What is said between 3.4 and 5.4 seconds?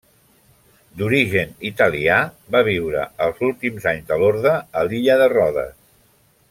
últims anys de l'orde a l'illa de